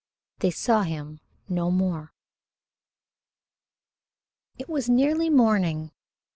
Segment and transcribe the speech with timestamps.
[0.39, 2.15] They saw him no more.
[4.57, 5.91] It was nearly morning.